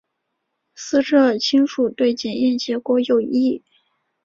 [0.73, 3.61] 死者亲属对检验结果有异。